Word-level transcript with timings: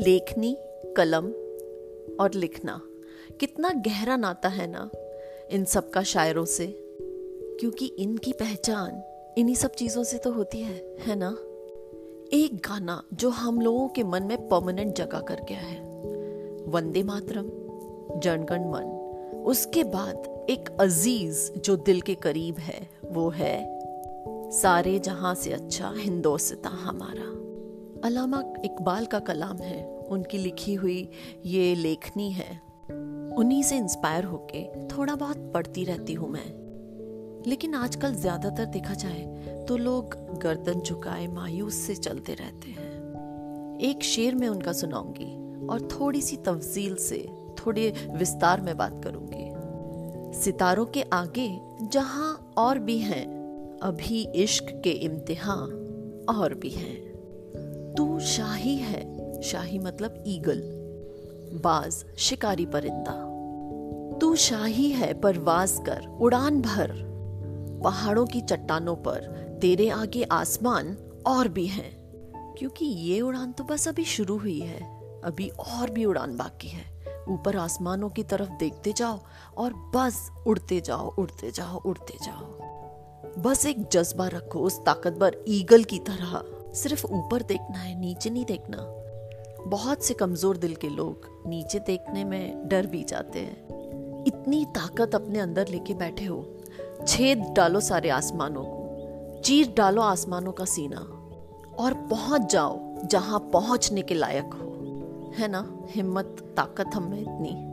लेखनी, 0.00 0.56
कलम 0.96 1.26
और 2.20 2.34
लिखना। 2.34 2.80
कितना 3.40 3.68
गहरा 3.68 4.16
नाता 4.16 4.48
है 4.48 4.66
ना 4.66 4.90
इन 5.50 5.64
सब 5.64 5.90
का 5.90 6.02
शायरों 6.02 6.44
से। 6.44 6.66
क्योंकि 7.60 7.86
इनकी 7.86 8.32
पहचान 8.32 9.02
इन्हीं 9.38 9.54
सब 9.54 9.70
चीज़ों 9.70 10.04
से 10.04 10.18
तो 10.18 10.32
होती 10.32 10.60
है 10.60 10.96
है 11.00 11.16
ना? 11.16 11.36
एक 12.32 12.50
गाना 12.54 13.02
जो 13.14 13.28
हम 13.30 13.60
लोगों 13.60 13.88
के 13.88 14.02
मन 14.02 14.22
में 14.22 14.48
परमानेंट 14.48 14.94
जगह 14.94 15.20
कर 15.20 15.40
गया 15.48 15.58
है। 15.58 15.80
वंदे 16.66 17.02
मातरम, 17.02 17.46
जनगण 18.20 18.60
मन। 18.60 18.84
उसके 19.46 19.84
बाद 19.84 20.46
एक 20.50 20.76
अज़ीज़ 20.80 21.52
जो 21.52 21.76
दिल 21.76 22.00
के 22.00 22.14
करीब 22.14 22.58
है, 22.58 22.88
वो 23.04 23.30
है, 23.30 23.80
सारे 24.50 24.98
जहाँ 24.98 25.34
से 25.34 25.52
अच्छा 25.52 25.94
हिंदोस्ता 25.96 26.68
हमारा। 26.68 27.51
अलामा 28.04 28.42
इकबाल 28.64 29.06
का 29.06 29.18
कलाम 29.20 29.56
है। 29.56 29.84
उनकी 30.10 30.38
लिखी 30.38 30.74
हुई 30.74 31.08
ये 31.46 31.74
लेखनी 31.74 32.30
है। 32.30 32.50
उन्हीं 33.36 33.62
से 33.62 33.76
इंस्पायर 33.76 34.24
होके 34.24 34.62
थोड़ा 34.88 35.14
बहुत 35.14 35.50
पढ़ती 35.54 35.84
रहती 35.84 36.14
हूँ 36.14 36.28
मैं। 36.30 37.44
लेकिन 37.46 37.74
आजकल 37.74 38.14
ज़्यादातर 38.14 38.64
देखा 38.66 38.94
जाए 38.94 39.64
तो 39.68 39.76
लोग 39.76 40.16
गर्दन 40.38 40.80
झुकाए, 40.80 41.26
मायूस 41.26 41.74
से 41.76 41.94
चलते 41.94 42.34
रहते 42.34 42.70
हैं। 42.70 43.78
एक 43.80 44.02
शेर 44.04 44.34
में 44.34 44.48
उनका 44.48 44.72
सुनाऊँगी 44.72 45.66
और 45.66 45.88
थोड़ी 45.92 46.20
सी 46.22 46.36
तफजील 46.36 46.94
से, 46.94 47.26
थोड़े 47.58 47.92
विस्तार 48.10 48.60
में 48.60 48.76
बात 48.76 49.00
करूँगी। 49.04 50.40
सितारों 50.40 50.86
के 50.86 51.02
आगे 51.12 51.48
जहाँ 51.82 52.54
और 52.58 52.78
भी 52.78 52.98
हैं, 52.98 53.24
अभी 53.82 54.26
इश्क 54.34 54.80
के 54.84 54.90
इम्तिहान 54.90 56.26
और 56.30 56.54
भी 56.54 56.70
हैं। 56.70 57.11
तू 57.96 58.20
शाही 58.20 58.76
है। 58.76 59.42
शाही 59.42 59.78
मतलब 59.78 60.24
ईगल। 60.26 60.62
बाज, 61.64 62.04
शिकारी 62.18 62.66
परिंदा। 62.66 63.32
तू 64.18 64.36
शाही 64.36 64.90
है, 64.90 65.20
परवाज 65.20 65.80
कर, 65.86 66.18
उड़ान 66.20 66.60
भर। 66.60 66.92
पहाड़ों 67.84 68.26
की 68.26 68.40
चट्टानों 68.40 68.96
पर 68.96 69.18
तेरे 69.62 69.88
आगे 69.88 70.22
आसमान 70.22 70.96
और 71.26 71.48
भी 71.48 71.66
हैं। 71.66 72.02
क्योंकि 72.58 72.86
ये 72.86 73.20
उड़ान 73.20 73.52
तो 73.52 73.64
बस 73.64 73.88
अभी 73.88 74.04
शुरू 74.04 74.38
हुई 74.38 74.60
है। 74.60 74.80
अभी 75.20 75.48
और 75.48 75.90
भी 75.90 76.04
उड़ान 76.04 76.36
बाकी 76.36 76.68
है। 76.68 76.92
ऊपर 77.28 77.56
आसमानों 77.56 78.08
की 78.08 78.22
तरफ़ 78.22 78.50
देखते 78.50 78.92
जाओ 78.92 79.20
और 79.56 79.72
बस 79.94 80.30
उड़ते 80.46 80.80
जाओ 80.80 81.14
उड़ते 81.14 81.50
जाओ 81.50 81.80
उड़ते 81.80 82.14
जाओ। 82.22 82.72
बस 83.42 83.66
एक 83.66 83.88
जज्बा 83.88 84.28
रखो 84.28 84.58
उस 84.58 84.80
ताकतवर 84.80 85.44
ईगल 85.48 85.84
की 85.84 85.98
तरह। 85.98 86.61
सिर्फ़ 86.74 87.06
ऊपर 87.06 87.42
देखना 87.42 87.78
है, 87.78 88.00
नीचे 88.00 88.30
नहीं 88.30 88.44
देखना। 88.44 88.76
बहुत 89.66 90.04
से 90.04 90.14
कमज़ोर 90.14 90.56
दिल 90.56 90.74
के 90.74 90.88
लोग 90.88 91.42
नीचे 91.46 91.78
देखने 91.78 92.24
में 92.24 92.68
डर 92.68 92.86
भी 92.86 93.04
जाते 93.04 93.38
हैं। 93.38 93.68
इतनी 94.26 94.64
ताकत 94.64 95.14
अपने 95.14 95.38
अंदर 95.38 95.68
लेके 95.68 95.94
बैठे 95.94 96.24
हो। 96.24 96.56
छेद 97.06 97.38
डालो 97.56 97.80
सारे 97.80 98.08
आसमानों 98.10 98.62
को। 98.64 98.82
चीर 99.40 99.74
डालो 99.76 100.02
आसमानों 100.02 100.52
का 100.52 100.64
सीना। 100.64 101.18
और 101.78 101.94
पहुँच 101.94 102.52
जाओ 102.52 102.98
जहाँ 103.04 103.38
पहुँचने 103.40 104.02
के 104.02 104.14
लायक 104.14 104.44
हो। 104.44 104.68
है 105.38 105.48
ना? 105.48 105.78
हिम्मत, 105.86 106.54
ताकत 106.56 106.90
हम 106.94 107.02
में 107.02 107.20
इतनी। 107.20 107.71